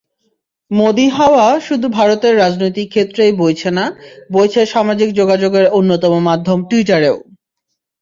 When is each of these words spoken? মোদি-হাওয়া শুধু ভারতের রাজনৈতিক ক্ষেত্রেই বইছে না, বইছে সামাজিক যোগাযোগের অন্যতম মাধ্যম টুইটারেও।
মোদি-হাওয়া 0.71 1.45
শুধু 1.59 1.87
ভারতের 1.89 2.33
রাজনৈতিক 2.37 2.87
ক্ষেত্রেই 2.89 3.33
বইছে 3.33 3.69
না, 3.71 3.85
বইছে 4.31 4.61
সামাজিক 4.65 5.09
যোগাযোগের 5.13 5.65
অন্যতম 5.69 6.13
মাধ্যম 6.19 6.59
টুইটারেও। 6.69 7.17